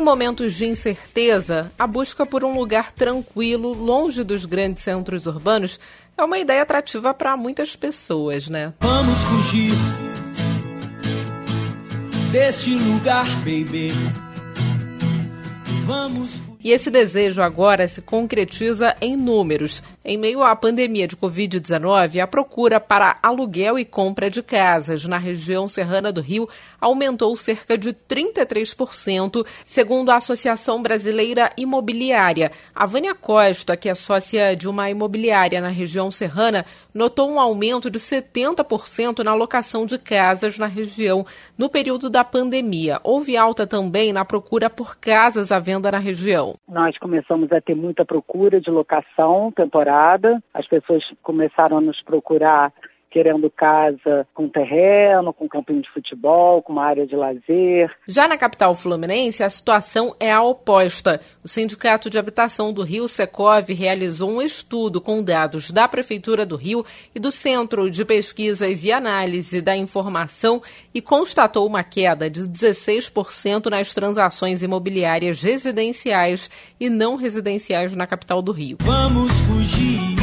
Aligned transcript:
Em 0.00 0.02
momentos 0.02 0.54
de 0.54 0.64
incerteza, 0.64 1.70
a 1.78 1.86
busca 1.86 2.24
por 2.24 2.42
um 2.42 2.58
lugar 2.58 2.90
tranquilo, 2.90 3.74
longe 3.74 4.24
dos 4.24 4.46
grandes 4.46 4.82
centros 4.82 5.26
urbanos, 5.26 5.78
é 6.16 6.24
uma 6.24 6.38
ideia 6.38 6.62
atrativa 6.62 7.12
para 7.12 7.36
muitas 7.36 7.76
pessoas, 7.76 8.48
né? 8.48 8.72
Vamos 8.80 9.18
fugir 9.18 9.74
desse 12.32 12.74
lugar, 12.76 13.26
baby. 13.40 13.92
Vamos 15.84 16.49
e 16.62 16.72
esse 16.72 16.90
desejo 16.90 17.42
agora 17.42 17.88
se 17.88 18.02
concretiza 18.02 18.94
em 19.00 19.16
números. 19.16 19.82
Em 20.04 20.16
meio 20.16 20.42
à 20.42 20.54
pandemia 20.54 21.06
de 21.06 21.16
Covid-19, 21.16 22.22
a 22.22 22.26
procura 22.26 22.78
para 22.78 23.18
aluguel 23.22 23.78
e 23.78 23.84
compra 23.84 24.30
de 24.30 24.42
casas 24.42 25.04
na 25.04 25.18
região 25.18 25.68
serrana 25.68 26.12
do 26.12 26.20
Rio 26.20 26.48
aumentou 26.80 27.36
cerca 27.36 27.76
de 27.76 27.92
33%, 27.92 29.46
segundo 29.64 30.10
a 30.10 30.16
Associação 30.16 30.82
Brasileira 30.82 31.50
Imobiliária. 31.56 32.50
A 32.74 32.86
Vânia 32.86 33.14
Costa, 33.14 33.76
que 33.76 33.88
é 33.88 33.94
sócia 33.94 34.54
de 34.54 34.68
uma 34.68 34.90
imobiliária 34.90 35.60
na 35.60 35.68
região 35.68 36.10
serrana, 36.10 36.64
notou 36.92 37.30
um 37.30 37.40
aumento 37.40 37.90
de 37.90 37.98
70% 37.98 39.22
na 39.22 39.34
locação 39.34 39.86
de 39.86 39.98
casas 39.98 40.58
na 40.58 40.66
região 40.66 41.24
no 41.56 41.68
período 41.68 42.10
da 42.10 42.24
pandemia. 42.24 43.00
Houve 43.02 43.36
alta 43.36 43.66
também 43.66 44.12
na 44.12 44.24
procura 44.24 44.68
por 44.68 44.96
casas 44.96 45.52
à 45.52 45.58
venda 45.58 45.90
na 45.90 45.98
região. 45.98 46.49
Nós 46.68 46.96
começamos 46.98 47.50
a 47.52 47.60
ter 47.60 47.74
muita 47.74 48.04
procura 48.04 48.60
de 48.60 48.70
locação 48.70 49.52
temporada, 49.52 50.42
as 50.54 50.66
pessoas 50.66 51.04
começaram 51.22 51.78
a 51.78 51.80
nos 51.80 52.00
procurar 52.02 52.72
querendo 53.10 53.50
casa 53.50 54.26
com 54.32 54.48
terreno, 54.48 55.32
com 55.32 55.48
campinho 55.48 55.82
de 55.82 55.90
futebol, 55.90 56.62
com 56.62 56.72
uma 56.72 56.84
área 56.84 57.06
de 57.06 57.16
lazer. 57.16 57.90
Já 58.06 58.28
na 58.28 58.36
capital 58.36 58.74
fluminense, 58.74 59.42
a 59.42 59.50
situação 59.50 60.14
é 60.20 60.30
a 60.30 60.42
oposta. 60.42 61.20
O 61.42 61.48
Sindicato 61.48 62.08
de 62.08 62.18
Habitação 62.18 62.72
do 62.72 62.82
Rio, 62.82 63.08
Secov, 63.08 63.68
realizou 63.72 64.30
um 64.30 64.42
estudo 64.42 65.00
com 65.00 65.22
dados 65.22 65.70
da 65.70 65.88
Prefeitura 65.88 66.46
do 66.46 66.56
Rio 66.56 66.84
e 67.14 67.18
do 67.18 67.30
Centro 67.30 67.90
de 67.90 68.04
Pesquisas 68.04 68.84
e 68.84 68.92
Análise 68.92 69.60
da 69.60 69.76
Informação 69.76 70.62
e 70.94 71.02
constatou 71.02 71.66
uma 71.66 71.82
queda 71.82 72.30
de 72.30 72.40
16% 72.40 73.66
nas 73.66 73.92
transações 73.92 74.62
imobiliárias 74.62 75.42
residenciais 75.42 76.50
e 76.78 76.88
não 76.88 77.16
residenciais 77.16 77.96
na 77.96 78.06
capital 78.06 78.40
do 78.40 78.52
Rio. 78.52 78.78
Vamos 78.80 79.32
fugir 79.40 80.19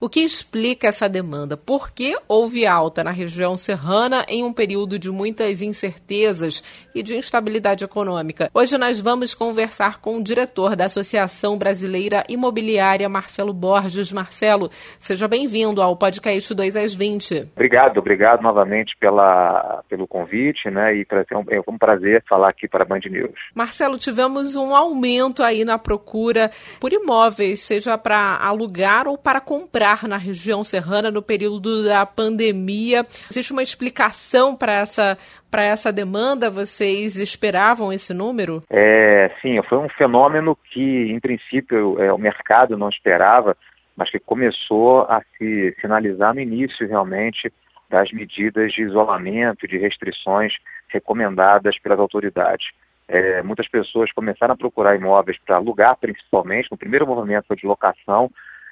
o 0.00 0.08
que 0.08 0.20
explica 0.20 0.88
essa 0.88 1.08
demanda? 1.08 1.56
Por 1.56 1.90
que 1.90 2.16
houve 2.28 2.66
alta 2.66 3.02
na 3.02 3.10
região 3.10 3.56
serrana 3.56 4.24
em 4.28 4.44
um 4.44 4.52
período 4.52 4.98
de 4.98 5.10
muitas 5.10 5.62
incertezas 5.62 6.62
e 6.94 7.02
de 7.02 7.16
instabilidade 7.16 7.84
econômica? 7.84 8.50
Hoje 8.52 8.76
nós 8.76 9.00
vamos 9.00 9.34
conversar 9.34 10.00
com 10.00 10.18
o 10.18 10.22
diretor 10.22 10.76
da 10.76 10.86
Associação 10.86 11.56
Brasileira 11.56 12.24
Imobiliária, 12.28 13.08
Marcelo 13.08 13.52
Borges. 13.52 14.12
Marcelo, 14.12 14.70
seja 15.00 15.26
bem-vindo 15.26 15.80
ao 15.80 15.96
podcast 15.96 16.54
2 16.54 16.76
às 16.76 16.94
20. 16.94 17.50
Obrigado, 17.54 17.98
obrigado 17.98 18.42
novamente 18.42 18.96
pela, 18.98 19.82
pelo 19.88 20.06
convite, 20.06 20.70
né? 20.70 20.94
E 20.94 21.06
é 21.30 21.36
um, 21.36 21.44
é 21.48 21.60
um 21.66 21.78
prazer 21.78 22.22
falar 22.28 22.50
aqui 22.50 22.68
para 22.68 22.82
a 22.82 22.86
Band 22.86 23.00
News. 23.10 23.34
Marcelo, 23.54 23.96
tivemos 23.96 24.56
um 24.56 24.74
aumento 24.74 25.42
aí 25.42 25.64
na 25.64 25.78
procura 25.78 26.50
por 26.80 26.92
imóveis, 26.92 27.60
seja 27.60 27.96
para 27.96 28.36
alugar 28.36 29.08
ou 29.08 29.16
para 29.16 29.40
comprar 29.40 29.85
na 30.08 30.16
região 30.16 30.64
serrana 30.64 31.10
no 31.10 31.22
período 31.22 31.84
da 31.84 32.04
pandemia. 32.04 33.06
Existe 33.30 33.52
uma 33.52 33.62
explicação 33.62 34.56
para 34.56 34.72
essa 34.72 35.16
para 35.48 35.62
essa 35.62 35.92
demanda? 35.92 36.50
Vocês 36.50 37.16
esperavam 37.16 37.92
esse 37.92 38.12
número? 38.12 38.62
É, 38.68 39.30
sim, 39.40 39.62
foi 39.68 39.78
um 39.78 39.88
fenômeno 39.88 40.58
que, 40.70 41.10
em 41.10 41.20
princípio, 41.20 41.98
é, 42.00 42.12
o 42.12 42.18
mercado 42.18 42.76
não 42.76 42.88
esperava, 42.88 43.56
mas 43.96 44.10
que 44.10 44.18
começou 44.18 45.02
a 45.02 45.22
se 45.38 45.74
sinalizar 45.80 46.34
no 46.34 46.40
início, 46.40 46.86
realmente, 46.86 47.50
das 47.88 48.10
medidas 48.12 48.72
de 48.72 48.82
isolamento, 48.82 49.66
de 49.66 49.78
restrições 49.78 50.54
recomendadas 50.88 51.78
pelas 51.78 51.98
autoridades. 51.98 52.68
É, 53.08 53.40
muitas 53.42 53.68
pessoas 53.68 54.12
começaram 54.12 54.54
a 54.54 54.56
procurar 54.56 54.96
imóveis 54.96 55.38
para 55.38 55.56
alugar, 55.56 55.96
principalmente. 55.96 56.70
No 56.70 56.76
primeiro 56.76 57.06
movimento 57.06 57.46
foi 57.46 57.56
de 57.56 57.66
locação, 57.66 58.30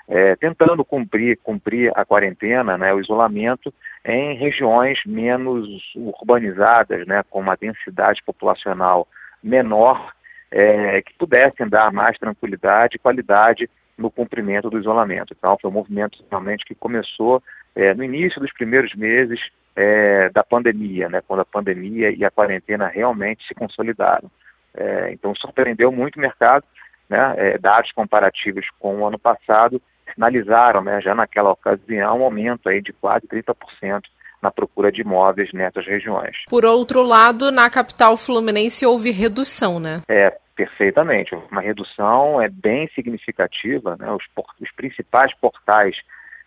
é, 0.09 0.37
tentando 0.37 0.85
cumprir, 0.85 1.39
cumprir 1.43 1.93
a 1.95 2.05
quarentena, 2.05 2.77
né, 2.77 2.93
o 2.93 3.01
isolamento, 3.01 3.73
em 4.05 4.35
regiões 4.37 5.01
menos 5.07 5.67
urbanizadas, 5.97 7.07
né, 7.07 7.23
com 7.31 7.41
uma 7.41 7.57
densidade 7.57 8.23
populacional 8.23 9.09
menor, 9.43 10.13
é, 10.51 11.03
que 11.03 11.15
pudessem 11.15 11.69
dar 11.69 11.93
mais 11.93 12.19
tranquilidade 12.19 12.97
e 12.97 12.99
qualidade 12.99 13.69
no 13.97 14.11
cumprimento 14.11 14.69
do 14.69 14.79
isolamento. 14.79 15.35
Então, 15.37 15.57
foi 15.61 15.71
um 15.71 15.75
movimento 15.75 16.25
realmente 16.31 16.65
que 16.65 16.75
começou 16.75 17.43
é, 17.75 17.95
no 17.95 18.05
início 18.05 18.41
dos 18.41 18.53
primeiros 18.53 18.95
meses 18.95 19.41
é, 19.75 20.29
da 20.31 20.45
pandemia, 20.45 21.09
né, 21.09 21.23
quando 21.27 21.41
a 21.41 21.45
pandemia 21.45 22.11
e 22.11 22.25
a 22.25 22.31
quarentena 22.31 22.87
realmente 22.87 23.47
se 23.47 23.55
consolidaram. 23.55 24.31
É, 24.77 25.13
então, 25.13 25.35
surpreendeu 25.35 25.91
muito 25.91 26.17
o 26.17 26.21
mercado, 26.21 26.65
né, 27.09 27.35
é, 27.37 27.59
dados 27.59 27.93
comparativos 27.93 28.67
com 28.79 29.01
o 29.01 29.07
ano 29.07 29.19
passado 29.19 29.81
sinalizaram, 30.13 30.83
né, 30.83 31.01
já 31.01 31.15
naquela 31.15 31.51
ocasião, 31.51 32.21
um 32.21 32.25
aumento 32.25 32.69
aí 32.69 32.81
de 32.81 32.93
quase 32.93 33.27
30% 33.27 34.03
na 34.41 34.51
procura 34.51 34.93
de 34.93 35.01
imóveis 35.01 35.53
nessas 35.53 35.87
regiões. 35.87 36.37
Por 36.49 36.65
outro 36.65 37.03
lado, 37.03 37.51
na 37.51 37.71
capital 37.71 38.17
fluminense 38.17 38.85
houve 38.85 39.11
redução, 39.11 39.81
né? 39.81 40.03
É, 40.07 40.37
perfeitamente. 40.55 41.35
Uma 41.51 41.63
redução 41.63 42.41
é 42.41 42.49
bem 42.49 42.89
significativa. 42.95 43.97
Né? 43.97 44.11
Os, 44.13 44.25
os 44.61 44.71
principais 44.73 45.35
portais 45.35 45.97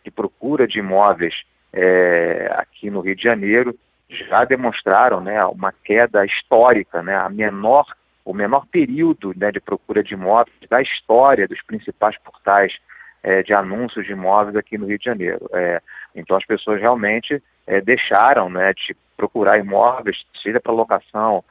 de 0.03 0.11
procura 0.11 0.67
de 0.67 0.77
imóveis 0.77 1.43
é, 1.73 2.51
aqui 2.55 2.89
no 2.89 3.01
Rio 3.01 3.15
de 3.15 3.23
Janeiro 3.23 3.77
já 4.09 4.45
demonstraram 4.45 5.19
né, 5.19 5.43
uma 5.45 5.73
queda 5.83 6.25
histórica, 6.25 7.01
né, 7.01 7.15
a 7.15 7.29
menor, 7.29 7.85
o 8.27 8.33
menor 8.33 8.65
período 8.67 9.33
né, 9.37 9.53
de 9.53 9.61
procura 9.61 10.03
de 10.03 10.13
imóveis 10.13 10.53
da 10.69 10.81
história 10.81 11.47
dos 11.47 11.61
principais 11.61 12.17
portais 12.17 12.77
é, 13.23 13.41
de 13.41 13.53
anúncios 13.53 14.05
de 14.05 14.11
imóveis 14.11 14.57
aqui 14.57 14.77
no 14.77 14.85
Rio 14.85 14.99
de 14.99 15.05
Janeiro. 15.05 15.49
É, 15.53 15.81
então 16.13 16.35
as 16.35 16.45
pessoas 16.45 16.81
realmente 16.81 17.41
é, 17.65 17.79
deixaram 17.79 18.49
né, 18.49 18.73
de 18.73 18.93
procurar 19.15 19.57
imóveis, 19.57 20.25
seja 20.43 20.59
para 20.59 20.73
locação, 20.73 21.41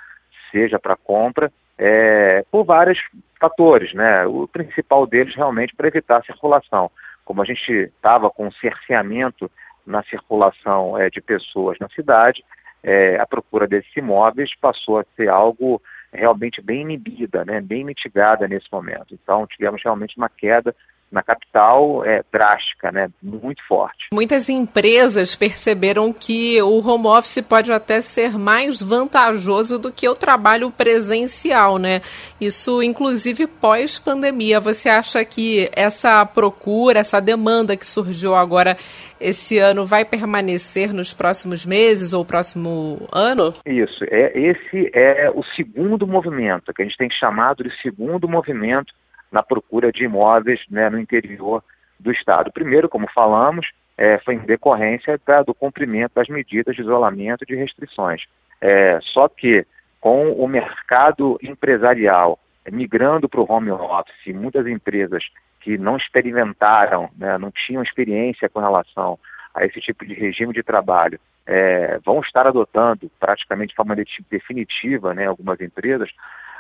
seja 0.50 0.78
para 0.78 0.96
compra, 0.96 1.50
é, 1.78 2.44
por 2.50 2.62
vários 2.62 3.00
fatores. 3.40 3.94
Né? 3.94 4.26
O 4.26 4.46
principal 4.46 5.06
deles 5.06 5.34
realmente 5.34 5.74
para 5.74 5.88
evitar 5.88 6.18
a 6.18 6.24
circulação. 6.24 6.90
Como 7.24 7.40
a 7.40 7.44
gente 7.46 7.72
estava 7.72 8.28
com 8.28 8.52
cerceamento 8.52 9.50
na 9.86 10.02
circulação 10.02 10.98
é, 10.98 11.08
de 11.08 11.22
pessoas 11.22 11.78
na 11.78 11.88
cidade, 11.88 12.44
é, 12.82 13.18
a 13.18 13.26
procura 13.26 13.66
desses 13.66 13.96
imóveis 13.96 14.54
passou 14.60 14.98
a 14.98 15.06
ser 15.16 15.30
algo 15.30 15.80
realmente 16.16 16.60
bem 16.60 16.82
inibida, 16.82 17.44
né, 17.44 17.60
bem 17.60 17.84
mitigada 17.84 18.48
nesse 18.48 18.66
momento. 18.72 19.14
Então 19.14 19.46
tivemos 19.46 19.82
realmente 19.82 20.16
uma 20.16 20.28
queda 20.28 20.74
na 21.10 21.22
capital 21.22 22.04
é 22.04 22.22
drástica, 22.32 22.90
né? 22.90 23.08
Muito 23.22 23.62
forte. 23.66 24.08
Muitas 24.12 24.48
empresas 24.48 25.36
perceberam 25.36 26.12
que 26.12 26.60
o 26.62 26.86
home 26.86 27.06
office 27.06 27.40
pode 27.40 27.72
até 27.72 28.00
ser 28.00 28.36
mais 28.36 28.82
vantajoso 28.82 29.78
do 29.78 29.92
que 29.92 30.08
o 30.08 30.14
trabalho 30.14 30.70
presencial, 30.70 31.78
né? 31.78 32.00
Isso, 32.40 32.82
inclusive, 32.82 33.46
pós-pandemia. 33.46 34.60
Você 34.60 34.88
acha 34.88 35.24
que 35.24 35.70
essa 35.74 36.24
procura, 36.26 36.98
essa 36.98 37.20
demanda 37.20 37.76
que 37.76 37.86
surgiu 37.86 38.34
agora 38.34 38.76
esse 39.20 39.58
ano 39.58 39.86
vai 39.86 40.04
permanecer 40.04 40.92
nos 40.92 41.14
próximos 41.14 41.64
meses 41.64 42.12
ou 42.12 42.24
próximo 42.24 43.08
ano? 43.10 43.54
Isso. 43.64 44.04
É, 44.10 44.38
esse 44.38 44.90
é 44.92 45.30
o 45.34 45.42
segundo 45.54 46.06
movimento, 46.06 46.72
que 46.74 46.82
a 46.82 46.84
gente 46.84 46.98
tem 46.98 47.10
chamado 47.10 47.64
de 47.64 47.70
segundo 47.80 48.28
movimento 48.28 48.92
na 49.30 49.42
procura 49.42 49.92
de 49.92 50.04
imóveis 50.04 50.64
né, 50.70 50.88
no 50.88 50.98
interior 50.98 51.62
do 51.98 52.10
Estado. 52.10 52.52
Primeiro, 52.52 52.88
como 52.88 53.08
falamos, 53.12 53.70
é, 53.96 54.18
foi 54.18 54.34
em 54.34 54.38
decorrência 54.38 55.20
da, 55.26 55.42
do 55.42 55.54
cumprimento 55.54 56.12
das 56.14 56.28
medidas 56.28 56.76
de 56.76 56.82
isolamento 56.82 57.42
e 57.42 57.46
de 57.46 57.56
restrições. 57.56 58.24
É, 58.60 58.98
só 59.02 59.28
que 59.28 59.66
com 60.00 60.32
o 60.32 60.46
mercado 60.46 61.38
empresarial 61.42 62.38
migrando 62.70 63.28
para 63.28 63.40
o 63.40 63.50
home 63.50 63.70
office, 63.70 64.34
muitas 64.34 64.66
empresas 64.66 65.28
que 65.60 65.78
não 65.78 65.96
experimentaram, 65.96 67.10
né, 67.16 67.38
não 67.38 67.50
tinham 67.50 67.82
experiência 67.82 68.48
com 68.48 68.60
relação 68.60 69.18
a 69.54 69.64
esse 69.64 69.80
tipo 69.80 70.04
de 70.04 70.14
regime 70.14 70.52
de 70.52 70.62
trabalho, 70.62 71.18
é, 71.46 71.98
vão 72.04 72.20
estar 72.20 72.46
adotando 72.46 73.10
praticamente 73.20 73.70
de 73.70 73.76
forma 73.76 73.96
definitiva 74.30 75.14
né, 75.14 75.26
algumas 75.26 75.60
empresas, 75.60 76.10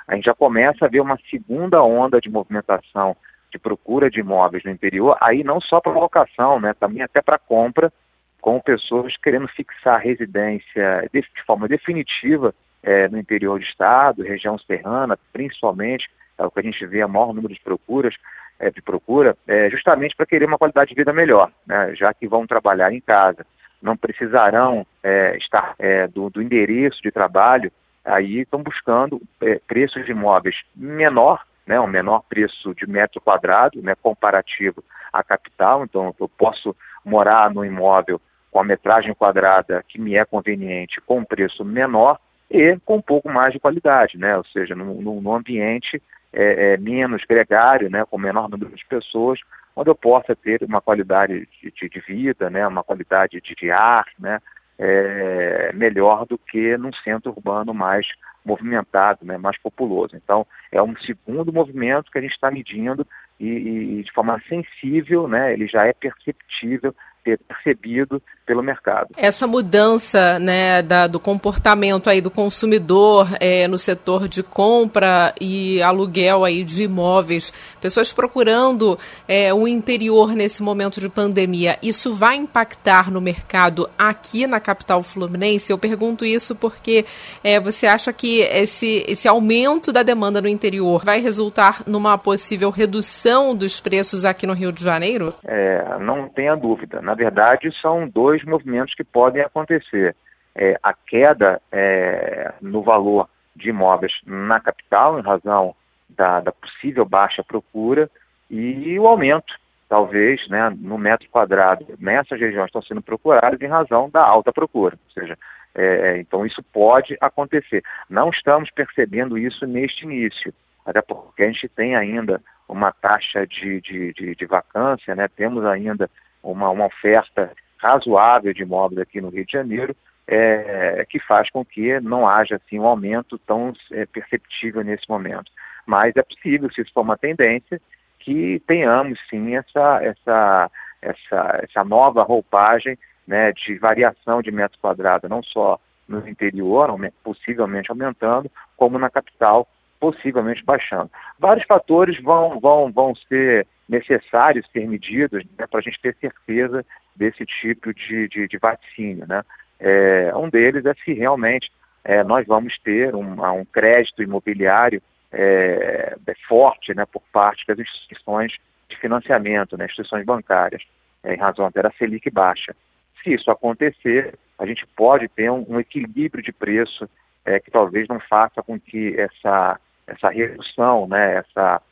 a 0.06 0.14
gente 0.14 0.24
já 0.24 0.34
começa 0.34 0.84
a 0.84 0.88
ver 0.88 1.00
uma 1.00 1.18
segunda 1.30 1.82
onda 1.82 2.20
de 2.20 2.30
movimentação 2.30 3.16
de 3.50 3.58
procura 3.58 4.10
de 4.10 4.20
imóveis 4.20 4.64
no 4.64 4.70
interior, 4.70 5.16
aí 5.20 5.42
não 5.42 5.60
só 5.60 5.80
para 5.80 5.92
locação, 5.92 6.60
né, 6.60 6.74
também 6.74 7.02
até 7.02 7.22
para 7.22 7.38
compra, 7.38 7.92
com 8.40 8.60
pessoas 8.60 9.16
querendo 9.16 9.48
fixar 9.48 10.00
residência 10.00 11.08
de, 11.12 11.24
forma 11.44 11.66
definitiva 11.66 12.54
é, 12.82 13.08
no 13.08 13.18
interior 13.18 13.58
do 13.58 13.64
estado, 13.64 14.22
região 14.22 14.58
serrana, 14.58 15.18
principalmente, 15.32 16.08
é 16.38 16.44
o 16.44 16.50
que 16.50 16.60
a 16.60 16.62
gente 16.62 16.86
vê 16.86 17.02
a 17.02 17.08
maior 17.08 17.32
número 17.32 17.54
de 17.54 17.60
procuras, 17.60 18.14
é, 18.58 18.70
de 18.70 18.80
procura, 18.80 19.36
é, 19.46 19.68
justamente 19.70 20.14
para 20.14 20.26
querer 20.26 20.46
uma 20.46 20.58
qualidade 20.58 20.90
de 20.90 20.96
vida 20.96 21.12
melhor, 21.12 21.50
né, 21.66 21.94
já 21.94 22.12
que 22.14 22.28
vão 22.28 22.46
trabalhar 22.46 22.92
em 22.92 23.00
casa, 23.00 23.44
não 23.82 23.96
precisarão 23.96 24.86
é, 25.02 25.36
estar 25.36 25.74
é, 25.78 26.06
do, 26.06 26.30
do, 26.30 26.42
endereço 26.42 27.02
de 27.02 27.10
trabalho, 27.10 27.70
aí 28.06 28.40
estão 28.40 28.62
buscando 28.62 29.20
é, 29.42 29.60
preços 29.66 30.04
de 30.06 30.12
imóveis 30.12 30.62
menor, 30.74 31.44
né, 31.66 31.80
um 31.80 31.88
menor 31.88 32.22
preço 32.28 32.72
de 32.74 32.88
metro 32.88 33.20
quadrado, 33.20 33.82
né, 33.82 33.94
comparativo 34.00 34.82
à 35.12 35.22
capital, 35.22 35.84
então 35.84 36.14
eu 36.18 36.28
posso 36.28 36.74
morar 37.04 37.52
no 37.52 37.64
imóvel 37.64 38.20
com 38.50 38.60
a 38.60 38.64
metragem 38.64 39.12
quadrada 39.12 39.84
que 39.88 40.00
me 40.00 40.14
é 40.14 40.24
conveniente, 40.24 41.00
com 41.00 41.18
um 41.18 41.24
preço 41.24 41.64
menor 41.64 42.18
e 42.48 42.78
com 42.84 42.96
um 42.96 43.02
pouco 43.02 43.28
mais 43.28 43.52
de 43.52 43.58
qualidade, 43.58 44.16
né, 44.16 44.36
ou 44.36 44.44
seja, 44.44 44.74
num, 44.76 45.34
ambiente 45.34 46.00
é, 46.32 46.74
é, 46.74 46.76
menos 46.76 47.24
gregário, 47.24 47.90
né, 47.90 48.04
com 48.08 48.16
menor 48.16 48.48
número 48.48 48.74
de 48.76 48.86
pessoas, 48.86 49.40
onde 49.74 49.90
eu 49.90 49.94
possa 49.96 50.36
ter 50.36 50.62
uma 50.62 50.80
qualidade 50.80 51.48
de, 51.60 51.72
de, 51.72 51.88
de 51.88 52.00
vida, 52.00 52.48
né, 52.48 52.66
uma 52.66 52.84
qualidade 52.84 53.40
de, 53.40 53.54
de 53.56 53.70
ar, 53.72 54.06
né, 54.16 54.40
é, 54.78 55.72
melhor 55.74 56.26
do 56.26 56.38
que 56.38 56.76
num 56.76 56.92
centro 56.92 57.30
urbano 57.30 57.72
mais 57.72 58.06
movimentado, 58.44 59.24
né, 59.24 59.36
mais 59.36 59.58
populoso. 59.58 60.16
Então, 60.16 60.46
é 60.70 60.80
um 60.80 60.96
segundo 60.98 61.52
movimento 61.52 62.10
que 62.10 62.18
a 62.18 62.20
gente 62.20 62.32
está 62.32 62.50
medindo 62.50 63.06
e, 63.40 63.48
e, 63.48 64.02
de 64.04 64.12
forma 64.12 64.40
sensível, 64.48 65.26
né, 65.26 65.52
ele 65.52 65.66
já 65.66 65.84
é 65.84 65.92
perceptível 65.92 66.94
ter 67.24 67.38
percebido 67.38 68.22
pelo 68.46 68.62
mercado. 68.62 69.08
Essa 69.16 69.46
mudança 69.46 70.38
né, 70.38 70.80
da, 70.80 71.08
do 71.08 71.18
comportamento 71.18 72.08
aí 72.08 72.20
do 72.20 72.30
consumidor 72.30 73.28
é, 73.40 73.66
no 73.66 73.76
setor 73.76 74.28
de 74.28 74.42
compra 74.42 75.34
e 75.40 75.82
aluguel 75.82 76.44
aí 76.44 76.62
de 76.62 76.84
imóveis, 76.84 77.52
pessoas 77.80 78.12
procurando 78.12 78.96
é, 79.26 79.52
o 79.52 79.66
interior 79.66 80.34
nesse 80.34 80.62
momento 80.62 81.00
de 81.00 81.08
pandemia, 81.08 81.76
isso 81.82 82.14
vai 82.14 82.36
impactar 82.36 83.10
no 83.10 83.20
mercado 83.20 83.90
aqui 83.98 84.46
na 84.46 84.60
capital 84.60 85.02
fluminense? 85.02 85.72
Eu 85.72 85.78
pergunto 85.78 86.24
isso 86.24 86.54
porque 86.54 87.04
é, 87.42 87.58
você 87.58 87.86
acha 87.86 88.12
que 88.12 88.40
esse, 88.40 89.04
esse 89.08 89.26
aumento 89.26 89.92
da 89.92 90.02
demanda 90.02 90.40
no 90.40 90.48
interior 90.48 91.04
vai 91.04 91.20
resultar 91.20 91.82
numa 91.86 92.16
possível 92.16 92.70
redução 92.70 93.54
dos 93.56 93.80
preços 93.80 94.24
aqui 94.24 94.46
no 94.46 94.52
Rio 94.52 94.70
de 94.70 94.84
Janeiro? 94.84 95.34
É, 95.44 95.98
não 95.98 96.28
tenha 96.28 96.54
dúvida. 96.54 97.00
Na 97.02 97.14
verdade, 97.14 97.70
são 97.82 98.08
dois 98.08 98.35
movimentos 98.44 98.94
que 98.94 99.04
podem 99.04 99.42
acontecer. 99.42 100.14
É, 100.54 100.78
a 100.82 100.94
queda 100.94 101.60
é, 101.70 102.52
no 102.60 102.82
valor 102.82 103.28
de 103.54 103.70
imóveis 103.70 104.20
na 104.24 104.60
capital, 104.60 105.18
em 105.18 105.22
razão 105.22 105.74
da, 106.08 106.40
da, 106.40 106.52
possível 106.52 107.04
baixa 107.04 107.42
procura, 107.42 108.10
e 108.48 108.98
o 108.98 109.06
aumento, 109.06 109.54
talvez, 109.88 110.46
né, 110.48 110.70
no 110.78 110.96
metro 110.96 111.28
quadrado 111.28 111.86
nessas 111.98 112.38
regiões 112.38 112.66
estão 112.66 112.82
sendo 112.82 113.02
procuradas 113.02 113.60
em 113.60 113.66
razão 113.66 114.08
da 114.08 114.24
alta 114.24 114.52
procura. 114.52 114.96
Ou 115.06 115.12
seja, 115.12 115.36
é, 115.74 116.18
então 116.18 116.46
isso 116.46 116.62
pode 116.62 117.16
acontecer. 117.20 117.82
Não 118.08 118.30
estamos 118.30 118.70
percebendo 118.70 119.36
isso 119.36 119.66
neste 119.66 120.04
início, 120.04 120.54
até 120.84 121.02
porque 121.02 121.42
a 121.42 121.46
gente 121.46 121.68
tem 121.68 121.96
ainda 121.96 122.40
uma 122.68 122.92
taxa 122.92 123.46
de, 123.46 123.80
de, 123.80 124.12
de, 124.12 124.34
de 124.34 124.46
vacância, 124.46 125.14
né? 125.14 125.28
temos 125.28 125.64
ainda 125.64 126.10
uma, 126.42 126.70
uma 126.70 126.86
oferta 126.86 127.52
razoável 127.78 128.52
de 128.52 128.62
imóveis 128.62 129.00
aqui 129.00 129.20
no 129.20 129.28
Rio 129.28 129.44
de 129.44 129.52
Janeiro, 129.52 129.94
é, 130.26 131.06
que 131.08 131.20
faz 131.20 131.50
com 131.50 131.64
que 131.64 132.00
não 132.00 132.28
haja 132.28 132.56
assim, 132.56 132.78
um 132.78 132.86
aumento 132.86 133.38
tão 133.38 133.72
é, 133.92 134.04
perceptível 134.06 134.82
nesse 134.82 135.08
momento. 135.08 135.50
Mas 135.86 136.16
é 136.16 136.22
possível, 136.22 136.70
se 136.70 136.80
isso 136.80 136.92
for 136.92 137.02
uma 137.02 137.16
tendência, 137.16 137.80
que 138.18 138.60
tenhamos 138.66 139.20
sim 139.30 139.54
essa, 139.54 140.02
essa, 140.02 140.70
essa, 141.00 141.60
essa 141.62 141.84
nova 141.84 142.24
roupagem 142.24 142.98
né, 143.26 143.52
de 143.52 143.78
variação 143.78 144.42
de 144.42 144.50
metro 144.50 144.78
quadrado, 144.80 145.28
não 145.28 145.42
só 145.42 145.78
no 146.08 146.26
interior, 146.28 146.88
possivelmente 147.22 147.90
aumentando, 147.90 148.50
como 148.76 148.98
na 148.98 149.10
capital, 149.10 149.68
possivelmente 149.98 150.64
baixando. 150.64 151.10
Vários 151.38 151.66
fatores 151.66 152.20
vão, 152.20 152.60
vão, 152.60 152.92
vão 152.92 153.14
ser 153.14 153.66
necessários 153.88 154.68
ser 154.72 154.86
medidos 154.88 155.44
né, 155.58 155.66
para 155.66 155.80
a 155.80 155.82
gente 155.82 156.00
ter 156.00 156.16
certeza 156.16 156.84
desse 157.16 157.44
tipo 157.44 157.92
de, 157.92 158.28
de, 158.28 158.46
de 158.46 158.58
vaticínio. 158.58 159.26
Né? 159.26 159.42
É, 159.80 160.32
um 160.36 160.48
deles 160.48 160.84
é 160.86 160.94
se 160.94 161.12
realmente 161.12 161.70
é, 162.04 162.22
nós 162.22 162.46
vamos 162.46 162.78
ter 162.78 163.14
um, 163.14 163.42
um 163.42 163.64
crédito 163.64 164.22
imobiliário 164.22 165.02
é, 165.32 166.16
é 166.26 166.34
forte 166.48 166.94
né, 166.94 167.04
por 167.04 167.22
parte 167.32 167.66
das 167.66 167.78
instituições 167.78 168.56
de 168.88 168.96
financiamento, 168.96 169.76
né, 169.76 169.86
instituições 169.86 170.24
bancárias, 170.24 170.82
é, 171.24 171.34
em 171.34 171.38
razão 171.38 171.66
até 171.66 171.82
da 171.82 171.90
Selic 171.90 172.30
baixa. 172.30 172.74
Se 173.22 173.34
isso 173.34 173.50
acontecer, 173.50 174.38
a 174.58 174.64
gente 174.64 174.86
pode 174.86 175.28
ter 175.28 175.50
um, 175.50 175.66
um 175.68 175.80
equilíbrio 175.80 176.42
de 176.42 176.52
preço 176.52 177.08
é, 177.44 177.58
que 177.58 177.70
talvez 177.70 178.06
não 178.06 178.20
faça 178.20 178.62
com 178.62 178.78
que 178.78 179.18
essa, 179.18 179.80
essa 180.06 180.30
redução, 180.30 181.08
né, 181.08 181.36
essa 181.36 181.82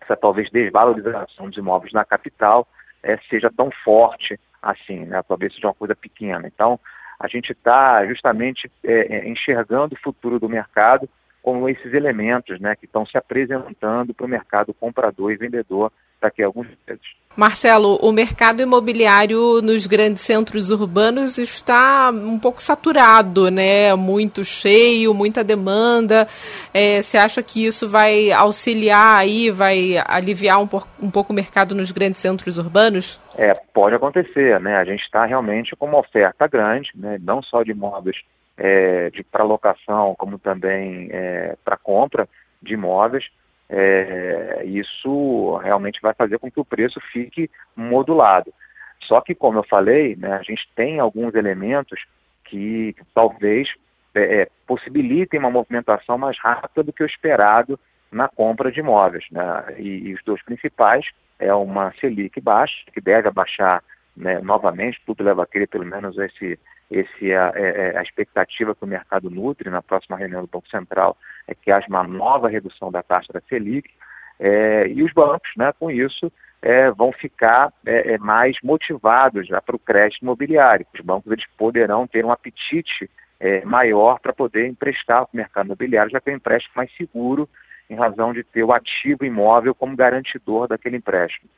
essa 0.00 0.16
talvez 0.16 0.48
desvalorização 0.50 1.48
dos 1.50 1.58
imóveis 1.58 1.92
na 1.92 2.04
capital 2.04 2.66
seja 3.28 3.50
tão 3.54 3.70
forte 3.84 4.38
assim, 4.62 5.04
né? 5.04 5.22
talvez 5.26 5.54
seja 5.54 5.68
uma 5.68 5.74
coisa 5.74 5.94
pequena. 5.94 6.46
Então, 6.46 6.78
a 7.18 7.26
gente 7.26 7.52
está 7.52 8.06
justamente 8.06 8.70
é, 8.84 9.28
enxergando 9.28 9.94
o 9.94 9.98
futuro 9.98 10.38
do 10.38 10.48
mercado 10.48 11.08
como 11.42 11.68
esses 11.68 11.92
elementos 11.94 12.60
né, 12.60 12.76
que 12.76 12.84
estão 12.84 13.06
se 13.06 13.16
apresentando 13.16 14.12
para 14.12 14.26
o 14.26 14.28
mercado 14.28 14.74
comprador 14.74 15.32
e 15.32 15.36
vendedor 15.36 15.92
daqui 16.20 16.42
a 16.42 16.46
alguns 16.46 16.66
meses. 16.86 17.18
Marcelo, 17.38 17.94
o 18.02 18.10
mercado 18.10 18.62
imobiliário 18.62 19.62
nos 19.62 19.86
grandes 19.86 20.22
centros 20.22 20.72
urbanos 20.72 21.38
está 21.38 22.10
um 22.10 22.36
pouco 22.36 22.60
saturado, 22.60 23.48
né? 23.48 23.94
Muito 23.94 24.44
cheio, 24.44 25.14
muita 25.14 25.44
demanda. 25.44 26.26
É, 26.74 27.00
você 27.00 27.16
acha 27.16 27.40
que 27.40 27.64
isso 27.64 27.88
vai 27.88 28.32
auxiliar 28.32 29.20
aí, 29.20 29.52
vai 29.52 30.02
aliviar 30.08 30.60
um, 30.60 30.66
por, 30.66 30.84
um 31.00 31.12
pouco 31.12 31.32
o 31.32 31.36
mercado 31.36 31.76
nos 31.76 31.92
grandes 31.92 32.20
centros 32.20 32.58
urbanos? 32.58 33.20
É, 33.36 33.54
pode 33.72 33.94
acontecer, 33.94 34.58
né? 34.58 34.74
A 34.76 34.84
gente 34.84 35.04
está 35.04 35.24
realmente 35.24 35.76
com 35.76 35.86
uma 35.86 36.00
oferta 36.00 36.48
grande, 36.48 36.90
né? 36.96 37.20
Não 37.22 37.40
só 37.40 37.62
de 37.62 37.70
imóveis 37.70 38.16
é, 38.56 39.12
para 39.30 39.44
locação, 39.44 40.16
como 40.18 40.40
também 40.40 41.08
é, 41.12 41.54
para 41.64 41.76
compra 41.76 42.28
de 42.60 42.74
imóveis 42.74 43.26
é, 43.68 44.62
isso 44.64 45.56
realmente 45.58 46.00
vai 46.00 46.14
fazer 46.14 46.38
com 46.38 46.50
que 46.50 46.60
o 46.60 46.64
preço 46.64 47.00
fique 47.12 47.50
modulado. 47.76 48.52
Só 49.00 49.20
que, 49.20 49.34
como 49.34 49.58
eu 49.58 49.64
falei, 49.64 50.16
né, 50.16 50.34
a 50.34 50.42
gente 50.42 50.68
tem 50.74 50.98
alguns 50.98 51.34
elementos 51.34 52.04
que 52.44 52.96
talvez 53.14 53.72
é, 54.14 54.42
é, 54.42 54.48
possibilitem 54.66 55.38
uma 55.38 55.50
movimentação 55.50 56.16
mais 56.18 56.38
rápida 56.38 56.82
do 56.82 56.92
que 56.92 57.02
o 57.02 57.06
esperado 57.06 57.78
na 58.10 58.28
compra 58.28 58.72
de 58.72 58.80
imóveis. 58.80 59.24
Né? 59.30 59.64
E, 59.78 60.08
e, 60.08 60.14
os 60.14 60.22
dois 60.24 60.42
principais 60.42 61.06
é 61.38 61.52
uma 61.54 61.92
Selic 62.00 62.40
baixa, 62.40 62.74
que 62.92 63.00
deve 63.00 63.28
abaixar 63.28 63.82
né, 64.16 64.40
novamente, 64.40 65.00
tudo 65.06 65.22
leva 65.22 65.44
a 65.44 65.46
crer 65.46 65.68
pelo 65.68 65.84
menos 65.84 66.18
esse, 66.18 66.58
esse 66.90 67.30
é, 67.30 67.34
é, 67.34 67.92
é, 67.94 67.98
a 67.98 68.02
expectativa 68.02 68.74
que 68.74 68.84
o 68.84 68.88
mercado 68.88 69.30
nutre 69.30 69.68
na 69.68 69.82
próxima 69.82 70.16
reunião 70.16 70.40
do 70.40 70.48
Banco 70.48 70.68
Central 70.68 71.16
é 71.46 71.54
que 71.54 71.70
haja 71.70 71.86
uma 71.88 72.02
nova 72.02 72.48
redução 72.48 72.90
da 72.90 73.02
taxa 73.02 73.32
da 73.32 73.40
Selic 73.42 73.90
é, 74.40 74.88
e 74.88 75.02
os 75.02 75.12
bancos, 75.12 75.50
né, 75.56 75.72
com 75.78 75.90
isso, 75.90 76.32
é, 76.62 76.90
vão 76.90 77.12
ficar 77.12 77.72
é, 77.84 78.16
mais 78.18 78.56
motivados 78.62 79.46
já 79.46 79.60
para 79.60 79.76
o 79.76 79.78
crédito 79.78 80.22
imobiliário. 80.22 80.86
Os 80.94 81.00
bancos 81.00 81.30
eles 81.30 81.46
poderão 81.56 82.06
ter 82.06 82.24
um 82.24 82.32
apetite 82.32 83.10
maior 83.64 84.18
para 84.18 84.32
poder 84.32 84.66
emprestar 84.66 85.24
para 85.24 85.32
o 85.32 85.36
mercado 85.36 85.66
imobiliário, 85.66 86.10
já 86.10 86.20
que 86.20 86.28
é 86.28 86.32
um 86.32 86.36
empréstimo 86.36 86.72
mais 86.74 86.90
seguro 86.96 87.48
em 87.88 87.94
razão 87.94 88.32
de 88.32 88.42
ter 88.42 88.64
o 88.64 88.72
ativo 88.72 89.24
imóvel 89.24 89.76
como 89.76 89.94
garantidor 89.94 90.66
daquele 90.66 90.96
empréstimo. 90.96 91.48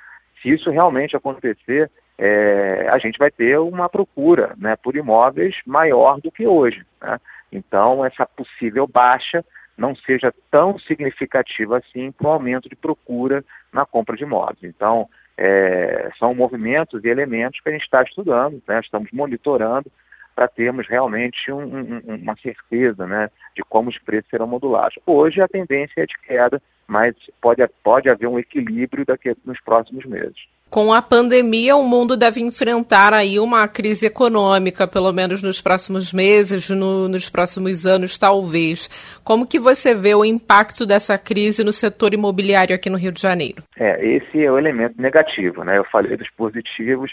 Se 0.42 0.50
isso 0.50 0.70
realmente 0.70 1.16
acontecer, 1.16 1.90
é, 2.22 2.86
a 2.90 2.98
gente 2.98 3.18
vai 3.18 3.30
ter 3.30 3.58
uma 3.58 3.88
procura 3.88 4.54
né, 4.58 4.76
por 4.76 4.94
imóveis 4.94 5.56
maior 5.64 6.20
do 6.20 6.30
que 6.30 6.46
hoje. 6.46 6.84
Né? 7.00 7.18
Então, 7.50 8.04
essa 8.04 8.26
possível 8.26 8.86
baixa 8.86 9.42
não 9.76 9.96
seja 9.96 10.30
tão 10.50 10.78
significativa 10.78 11.78
assim 11.78 12.12
para 12.12 12.26
o 12.26 12.30
aumento 12.32 12.68
de 12.68 12.76
procura 12.76 13.42
na 13.72 13.86
compra 13.86 14.14
de 14.18 14.24
imóveis. 14.24 14.62
Então, 14.62 15.08
é, 15.38 16.10
são 16.18 16.34
movimentos 16.34 17.02
e 17.02 17.08
elementos 17.08 17.58
que 17.60 17.70
a 17.70 17.72
gente 17.72 17.84
está 17.84 18.02
estudando, 18.02 18.62
né, 18.68 18.80
estamos 18.80 19.10
monitorando 19.10 19.90
para 20.34 20.46
termos 20.46 20.86
realmente 20.86 21.50
um, 21.50 21.62
um, 21.62 22.00
uma 22.16 22.36
certeza 22.36 23.06
né, 23.06 23.30
de 23.56 23.62
como 23.64 23.88
os 23.88 23.98
preços 23.98 24.28
serão 24.28 24.46
modulados. 24.46 24.98
Hoje 25.06 25.40
a 25.40 25.48
tendência 25.48 26.02
é 26.02 26.06
de 26.06 26.18
queda, 26.18 26.60
mas 26.86 27.14
pode, 27.40 27.66
pode 27.82 28.10
haver 28.10 28.26
um 28.26 28.38
equilíbrio 28.38 29.06
daqui 29.06 29.34
nos 29.42 29.58
próximos 29.62 30.04
meses. 30.04 30.36
Com 30.70 30.94
a 30.94 31.02
pandemia, 31.02 31.74
o 31.74 31.82
mundo 31.82 32.16
deve 32.16 32.40
enfrentar 32.40 33.12
aí 33.12 33.40
uma 33.40 33.66
crise 33.66 34.06
econômica, 34.06 34.86
pelo 34.86 35.12
menos 35.12 35.42
nos 35.42 35.60
próximos 35.60 36.12
meses, 36.12 36.70
no, 36.70 37.08
nos 37.08 37.28
próximos 37.28 37.86
anos, 37.86 38.16
talvez. 38.16 38.88
Como 39.24 39.48
que 39.48 39.58
você 39.58 39.96
vê 39.96 40.14
o 40.14 40.24
impacto 40.24 40.86
dessa 40.86 41.18
crise 41.18 41.64
no 41.64 41.72
setor 41.72 42.14
imobiliário 42.14 42.72
aqui 42.72 42.88
no 42.88 42.96
Rio 42.96 43.10
de 43.10 43.20
Janeiro? 43.20 43.64
É, 43.76 43.98
esse 44.06 44.44
é 44.44 44.52
o 44.52 44.56
elemento 44.56 44.94
negativo, 45.02 45.64
né? 45.64 45.76
Eu 45.76 45.84
falei 45.84 46.16
dos 46.16 46.30
positivos, 46.30 47.10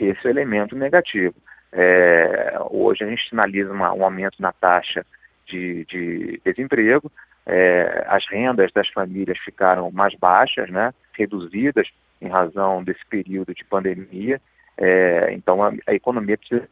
esse 0.00 0.18
é 0.24 0.28
o 0.28 0.30
elemento 0.30 0.74
negativo. 0.74 1.36
É, 1.72 2.58
hoje 2.70 3.04
a 3.04 3.06
gente 3.06 3.28
sinaliza 3.28 3.72
uma, 3.72 3.94
um 3.94 4.02
aumento 4.02 4.40
na 4.40 4.50
taxa 4.50 5.06
de, 5.46 5.84
de 5.84 6.40
desemprego, 6.44 7.12
é, 7.46 8.04
as 8.08 8.26
rendas 8.28 8.72
das 8.72 8.88
famílias 8.88 9.38
ficaram 9.38 9.90
mais 9.92 10.14
baixas, 10.16 10.68
né? 10.68 10.92
reduzidas 11.12 11.88
em 12.20 12.28
razão 12.28 12.82
desse 12.82 13.04
período 13.06 13.54
de 13.54 13.64
pandemia. 13.64 14.40
É, 14.76 15.32
então, 15.32 15.62
a, 15.62 15.72
a, 15.86 15.94
economia 15.94 16.36
precisa, 16.36 16.68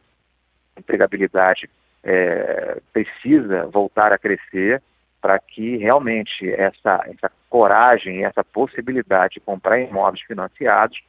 a 0.75 0.79
empregabilidade 0.79 1.69
é, 2.03 2.79
precisa 2.91 3.67
voltar 3.67 4.11
a 4.11 4.17
crescer 4.17 4.81
para 5.21 5.39
que 5.39 5.77
realmente 5.77 6.51
essa, 6.51 7.03
essa 7.07 7.31
coragem, 7.49 8.25
essa 8.25 8.43
possibilidade 8.43 9.35
de 9.35 9.39
comprar 9.39 9.79
imóveis 9.79 10.21
financiados 10.21 11.01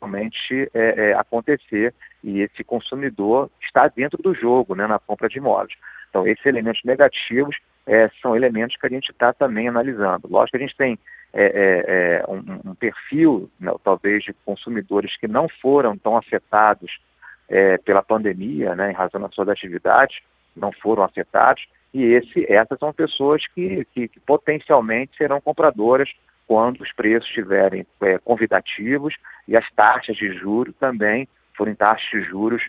realmente 0.00 0.70
é, 0.72 1.10
é, 1.10 1.14
acontecer 1.14 1.92
e 2.22 2.40
esse 2.40 2.64
consumidor 2.64 3.50
está 3.60 3.88
dentro 3.88 4.22
do 4.22 4.32
jogo, 4.32 4.74
né, 4.74 4.86
na 4.86 4.98
compra 4.98 5.28
de 5.28 5.38
imóveis. 5.38 5.76
Então, 6.08 6.26
esses 6.26 6.44
elementos 6.46 6.82
negativos 6.84 7.56
é, 7.88 8.10
são 8.20 8.36
elementos 8.36 8.76
que 8.76 8.86
a 8.86 8.90
gente 8.90 9.10
está 9.10 9.32
também 9.32 9.66
analisando. 9.66 10.28
Lógico 10.28 10.58
que 10.58 10.62
a 10.62 10.66
gente 10.66 10.76
tem 10.76 10.98
é, 11.32 11.42
é, 11.42 11.84
é, 11.86 12.24
um, 12.28 12.70
um, 12.70 12.74
perfil, 12.74 13.50
né, 13.58 13.72
talvez, 13.82 14.22
de 14.24 14.34
consumidores 14.44 15.16
que 15.16 15.26
não 15.26 15.48
foram 15.48 15.96
tão 15.96 16.16
afetados 16.16 17.00
é, 17.48 17.78
pela 17.78 18.02
pandemia, 18.02 18.74
né, 18.74 18.90
em 18.90 18.94
razão 18.94 19.20
das 19.20 19.34
suas 19.34 19.48
atividades, 19.48 20.20
não 20.54 20.70
foram 20.70 21.02
afetados, 21.02 21.66
e 21.94 22.04
esse, 22.04 22.44
essas 22.52 22.78
são 22.78 22.92
pessoas 22.92 23.46
que, 23.54 23.86
que, 23.94 24.08
que 24.08 24.20
potencialmente 24.20 25.16
serão 25.16 25.40
compradoras 25.40 26.10
quando 26.46 26.82
os 26.82 26.92
preços 26.92 27.28
estiverem 27.28 27.86
é, 28.02 28.18
convidativos 28.18 29.14
e 29.46 29.56
as 29.56 29.70
taxas 29.72 30.16
de 30.16 30.32
juros 30.34 30.74
também 30.78 31.26
forem 31.54 31.74
taxas 31.74 32.08
de 32.10 32.22
juros 32.22 32.62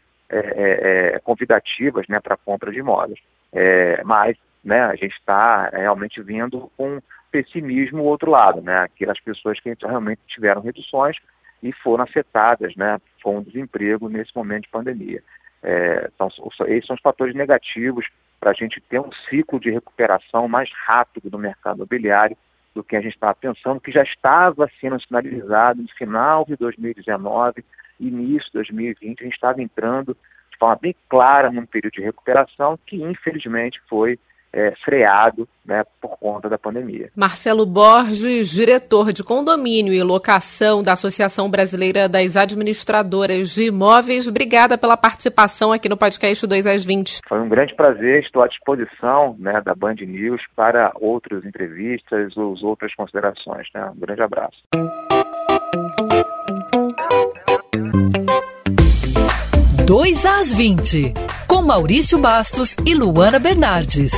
convidativas 1.23 2.05
né, 2.07 2.19
para 2.19 2.35
a 2.35 2.37
compra 2.37 2.71
de 2.71 2.77
imóveis. 2.77 3.17
mas 4.05 4.37
né, 4.63 4.81
a 4.81 4.95
gente 4.95 5.15
está 5.15 5.69
realmente 5.69 6.21
vendo 6.21 6.71
com 6.75 7.01
pessimismo 7.31 8.01
o 8.01 8.05
outro 8.05 8.31
lado, 8.31 8.61
né? 8.61 8.79
Aquelas 8.79 9.19
pessoas 9.19 9.59
que 9.59 9.73
realmente 9.81 10.19
tiveram 10.27 10.61
reduções 10.61 11.17
e 11.61 11.71
foram 11.71 12.03
afetadas, 12.03 12.75
né, 12.75 12.99
com 13.21 13.37
o 13.37 13.43
desemprego 13.43 14.09
nesse 14.09 14.35
momento 14.35 14.63
de 14.63 14.69
pandemia. 14.69 15.21
É, 15.61 16.09
então, 16.13 16.29
esses 16.67 16.87
são 16.87 16.95
os 16.95 17.01
fatores 17.01 17.35
negativos 17.35 18.07
para 18.39 18.51
a 18.51 18.53
gente 18.53 18.79
ter 18.81 18.99
um 18.99 19.11
ciclo 19.29 19.59
de 19.59 19.69
recuperação 19.69 20.47
mais 20.47 20.71
rápido 20.85 21.29
do 21.29 21.37
mercado 21.37 21.77
imobiliário 21.77 22.37
do 22.73 22.83
que 22.83 22.95
a 22.95 23.01
gente 23.01 23.13
estava 23.13 23.35
pensando, 23.35 23.81
que 23.81 23.91
já 23.91 24.03
estava 24.03 24.69
sendo 24.79 25.01
sinalizado 25.01 25.81
no 25.81 25.89
final 25.89 26.45
de 26.45 26.55
2019, 26.55 27.65
início 27.99 28.45
de 28.47 28.53
2020, 28.53 29.19
a 29.19 29.23
gente 29.25 29.33
estava 29.33 29.61
entrando 29.61 30.15
de 30.49 30.57
forma 30.57 30.77
bem 30.81 30.95
clara 31.09 31.51
num 31.51 31.65
período 31.65 31.95
de 31.95 32.01
recuperação 32.01 32.79
que, 32.85 32.95
infelizmente, 32.95 33.81
foi 33.89 34.17
é, 34.51 34.73
freado 34.83 35.47
né, 35.65 35.83
por 36.01 36.17
conta 36.17 36.49
da 36.49 36.57
pandemia. 36.57 37.09
Marcelo 37.15 37.65
Borges, 37.65 38.49
diretor 38.49 39.13
de 39.13 39.23
condomínio 39.23 39.93
e 39.93 40.01
locação 40.01 40.81
da 40.81 40.93
Associação 40.93 41.49
Brasileira 41.49 42.09
das 42.09 42.35
Administradoras 42.35 43.53
de 43.53 43.67
Imóveis, 43.67 44.27
obrigada 44.27 44.77
pela 44.77 44.97
participação 44.97 45.71
aqui 45.71 45.87
no 45.87 45.97
podcast 45.97 46.45
2 46.45 46.65
às 46.65 46.83
20. 46.83 47.21
Foi 47.27 47.39
um 47.39 47.49
grande 47.49 47.75
prazer, 47.75 48.23
estou 48.23 48.41
à 48.41 48.47
disposição 48.47 49.35
né, 49.37 49.61
da 49.63 49.75
Band 49.75 49.95
News 50.01 50.41
para 50.55 50.91
outras 50.99 51.45
entrevistas 51.45 52.35
ou 52.35 52.55
outras 52.63 52.93
considerações. 52.95 53.67
Né? 53.73 53.91
Um 53.95 53.99
grande 53.99 54.21
abraço. 54.21 55.08
2 59.89 60.23
às 60.23 60.53
20, 60.53 61.15
com 61.47 61.63
Maurício 61.63 62.19
Bastos 62.19 62.75
e 62.85 62.93
Luana 62.93 63.39
Bernardes. 63.39 64.11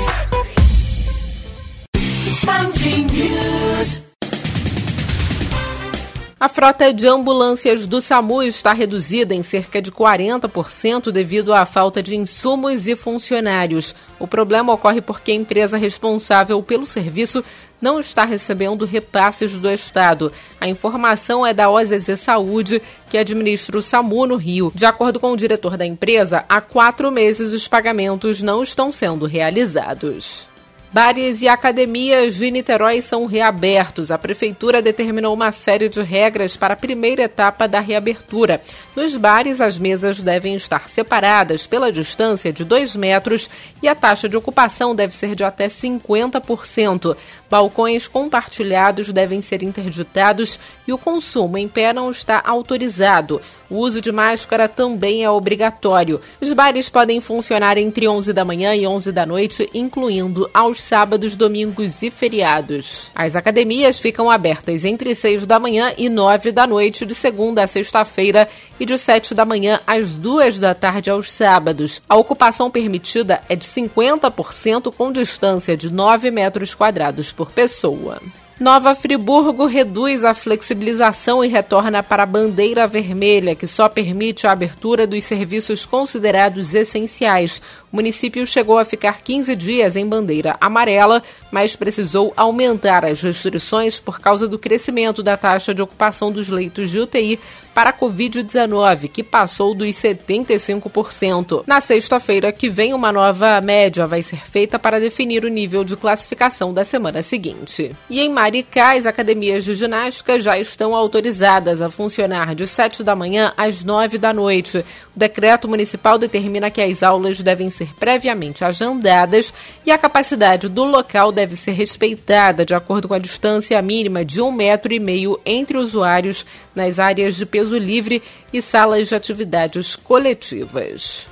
A 6.38 6.50
frota 6.50 6.94
de 6.94 7.08
ambulâncias 7.08 7.88
do 7.88 8.02
SAMU 8.02 8.44
está 8.44 8.74
reduzida 8.74 9.34
em 9.34 9.44
cerca 9.44 9.82
de 9.82 9.94
40% 9.94 11.10
devido 11.10 11.54
à 11.54 11.66
falta 11.66 12.04
de 12.04 12.18
insumos 12.18 12.86
e 12.86 12.94
funcionários. 12.94 13.96
O 14.20 14.28
problema 14.28 14.74
ocorre 14.74 15.00
porque 15.00 15.32
a 15.32 15.36
empresa 15.36 15.78
responsável 15.78 16.62
pelo 16.62 16.86
serviço 16.86 17.42
não 17.82 18.00
está 18.00 18.24
recebendo 18.24 18.86
repasses 18.86 19.54
do 19.54 19.70
Estado. 19.70 20.32
A 20.60 20.68
informação 20.68 21.46
é 21.46 21.54
da 21.54 21.70
OZZ 21.70 22.20
Saúde, 22.20 22.82
que 23.10 23.18
administra 23.18 23.78
o 23.78 23.82
SAMU 23.82 24.28
no 24.28 24.36
Rio. 24.36 24.72
De 24.76 24.86
acordo 24.86 25.20
com 25.20 25.32
o 25.32 25.38
diretor 25.38 25.76
da 25.76 25.86
empresa, 25.86 26.46
há 26.48 26.62
quatro 26.62 27.12
meses 27.12 27.52
os 27.52 27.68
pagamentos 27.68 28.42
não 28.42 28.62
estão 28.62 28.92
sendo 28.92 29.26
realizados. 29.26 30.51
Bares 30.94 31.42
e 31.42 31.48
academias 31.48 32.36
de 32.36 32.52
Niterói 32.52 33.02
são 33.02 33.26
reabertos. 33.26 34.12
A 34.12 34.18
prefeitura 34.18 34.82
determinou 34.82 35.34
uma 35.34 35.50
série 35.54 35.88
de 35.88 36.02
regras 36.02 36.58
para 36.58 36.74
a 36.74 36.78
primeira 36.78 37.24
etapa 37.24 37.66
da 37.66 37.80
reabertura. 37.80 38.62
Nos 38.94 39.16
bares, 39.16 39.62
as 39.62 39.80
mesas 39.80 40.22
devem 40.22 40.54
estar 40.54 40.90
separadas 40.90 41.66
pela 41.66 41.94
distância 41.94 42.52
de 42.52 42.66
2 42.66 42.98
metros 42.98 43.50
e 43.82 43.88
a 43.88 43.96
taxa 43.96 44.28
de 44.28 44.36
ocupação 44.36 44.94
deve 44.94 45.16
ser 45.16 45.34
de 45.34 45.46
até 45.46 45.68
50%. 45.68 47.16
Balcões 47.50 48.10
compartilhados 48.10 49.14
devem 49.14 49.42
ser 49.42 49.64
interditados 49.64 50.60
e 50.86 50.92
o 50.92 50.98
consumo 50.98 51.58
em 51.58 51.70
pé 51.70 51.94
não 51.94 52.12
está 52.12 52.44
autorizado. 52.46 53.42
O 53.70 53.78
uso 53.78 54.02
de 54.02 54.12
máscara 54.12 54.68
também 54.68 55.24
é 55.24 55.30
obrigatório. 55.30 56.20
Os 56.42 56.52
bares 56.52 56.90
podem 56.90 57.22
funcionar 57.22 57.78
entre 57.78 58.06
11 58.06 58.34
da 58.34 58.44
manhã 58.44 58.76
e 58.76 58.86
11 58.86 59.14
da 59.14 59.26
noite, 59.26 59.70
incluindo 59.74 60.50
sábados, 60.82 61.36
domingos 61.36 62.02
e 62.02 62.12
feriados. 62.12 63.12
As 63.16 63.36
academias 63.36 64.00
ficam 64.00 64.30
abertas 64.30 64.86
entre 64.86 65.14
6 65.16 65.46
da 65.46 65.60
manhã 65.60 65.94
e 65.98 66.10
9 66.10 66.52
da 66.52 66.68
noite, 66.68 67.06
de 67.06 67.16
segunda 67.16 67.64
a 67.64 67.68
sexta-feira, 67.68 68.48
e 68.80 68.86
de 68.86 68.98
7 68.98 69.34
da 69.34 69.46
manhã 69.46 69.80
às 69.86 70.14
2 70.14 70.60
da 70.60 70.74
tarde 70.74 71.10
aos 71.10 71.32
sábados. 71.32 72.02
A 72.08 72.16
ocupação 72.16 72.70
permitida 72.70 73.42
é 73.48 73.56
de 73.56 73.66
50% 73.66 74.94
com 74.94 75.12
distância 75.12 75.78
de 75.78 75.92
9 75.92 76.32
metros 76.32 76.74
quadrados 76.74 77.32
por 77.32 77.52
pessoa. 77.52 78.20
Nova 78.62 78.94
Friburgo 78.94 79.66
reduz 79.66 80.24
a 80.24 80.36
flexibilização 80.36 81.44
e 81.44 81.48
retorna 81.48 82.04
para 82.04 82.22
a 82.22 82.28
bandeira 82.28 82.86
vermelha, 82.86 83.56
que 83.56 83.66
só 83.66 83.90
permite 83.90 84.46
a 84.46 84.52
abertura 84.52 85.08
dos 85.08 85.26
serviços 85.26 85.84
considerados 85.84 86.76
essenciais. 86.76 87.60
O 87.92 87.96
município 87.96 88.46
chegou 88.46 88.78
a 88.78 88.86
ficar 88.86 89.24
15 89.24 89.56
dias 89.56 89.96
em 89.96 90.08
bandeira 90.08 90.58
amarela, 90.62 91.24
mas 91.52 91.76
precisou 91.76 92.34
aumentar 92.38 93.04
as 93.04 93.24
restrições 93.24 94.00
por 94.00 94.20
causa 94.20 94.48
do 94.48 94.60
crescimento 94.60 95.24
da 95.24 95.36
taxa 95.36 95.74
de 95.74 95.82
ocupação 95.82 96.32
dos 96.32 96.48
leitos 96.50 96.92
de 96.92 97.00
UTI 97.00 97.40
para 97.74 97.90
a 97.90 97.94
Covid-19, 97.94 99.10
que 99.10 99.24
passou 99.24 99.74
dos 99.74 99.90
75%. 99.96 101.64
Na 101.66 101.82
sexta-feira 101.82 102.52
que 102.52 102.70
vem, 102.70 102.94
uma 102.94 103.12
nova 103.12 103.60
média 103.62 104.06
vai 104.06 104.22
ser 104.22 104.46
feita 104.46 104.78
para 104.78 105.00
definir 105.00 105.46
o 105.46 105.50
nível 105.50 105.84
de 105.84 105.96
classificação 105.96 106.74
da 106.74 106.84
semana 106.84 107.22
seguinte. 107.22 107.96
E 108.10 108.20
em 108.20 108.30
Maricá, 108.30 108.96
as 108.96 109.06
academias 109.06 109.64
de 109.64 109.76
ginástica 109.76 110.40
já 110.40 110.58
estão 110.58 110.96
autorizadas 110.96 111.82
a 111.82 111.90
funcionar 111.90 112.54
de 112.56 112.68
7 112.68 113.04
da 113.04 113.16
manhã 113.16 113.54
às 113.56 113.84
9 113.84 114.18
da 114.18 114.34
noite. 114.34 114.80
O 115.16 115.20
decreto 115.20 115.68
municipal 115.68 116.18
determina 116.18 116.72
que 116.72 116.82
as 116.82 117.04
aulas 117.04 117.40
devem 117.42 117.70
ser 117.70 117.94
previamente 117.96 118.64
agendadas 118.64 119.54
e 119.86 119.92
a 119.92 119.98
capacidade 119.98 120.68
do 120.68 120.84
local 120.84 121.32
deve 121.32 121.56
ser 121.56 121.72
respeitada 121.72 122.66
de 122.66 122.74
acordo 122.74 123.08
com 123.08 123.14
a 123.14 123.20
distância 123.20 123.82
mínima 123.82 124.24
de 124.24 124.42
um 124.42 124.52
metro 124.52 124.94
e 124.94 125.00
meio 125.00 125.40
entre 125.46 125.78
usuários 125.78 126.46
nas 126.76 127.00
áreas 127.00 127.36
de 127.36 127.46
peso 127.46 127.78
livre 127.78 128.22
e 128.52 128.62
salas 128.62 129.10
de 129.10 129.16
atividades 129.16 129.96
coletivas. 129.96 131.28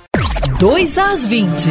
2 0.58 0.98
às 0.98 1.24
20. 1.26 1.68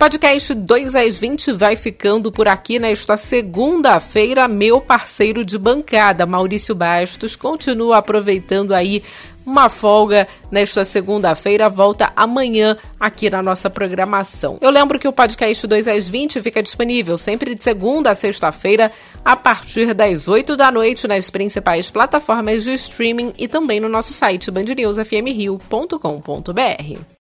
Podcast 0.00 0.54
2 0.54 0.96
às 0.96 1.18
20 1.18 1.52
vai 1.52 1.76
ficando 1.76 2.32
por 2.32 2.48
aqui 2.48 2.78
nesta 2.78 3.18
segunda-feira. 3.18 4.48
Meu 4.48 4.80
parceiro 4.80 5.44
de 5.44 5.58
bancada, 5.58 6.24
Maurício 6.24 6.74
Bastos, 6.74 7.36
continua 7.36 7.98
aproveitando 7.98 8.72
aí 8.72 9.02
uma 9.50 9.68
folga 9.68 10.28
nesta 10.50 10.84
segunda-feira, 10.84 11.68
volta 11.68 12.12
amanhã 12.14 12.76
aqui 12.98 13.28
na 13.28 13.42
nossa 13.42 13.68
programação. 13.68 14.56
Eu 14.60 14.70
lembro 14.70 14.98
que 14.98 15.08
o 15.08 15.12
podcast 15.12 15.66
2 15.66 15.88
às 15.88 16.08
20 16.08 16.40
fica 16.40 16.62
disponível 16.62 17.16
sempre 17.16 17.54
de 17.54 17.62
segunda 17.62 18.12
a 18.12 18.14
sexta-feira, 18.14 18.92
a 19.24 19.34
partir 19.34 19.92
das 19.92 20.28
8 20.28 20.56
da 20.56 20.70
noite, 20.70 21.08
nas 21.08 21.30
principais 21.30 21.90
plataformas 21.90 22.64
de 22.64 22.74
streaming 22.74 23.32
e 23.36 23.48
também 23.48 23.80
no 23.80 23.88
nosso 23.88 24.12
site 24.12 24.50
bandnewsfmrio.com.br. 24.50 27.18